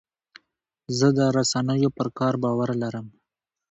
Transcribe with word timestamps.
زه 0.97 1.07
د 1.17 1.19
رسنیو 1.37 1.89
پر 1.97 2.07
کار 2.17 2.33
باور 2.43 2.69
لرم. 2.81 3.07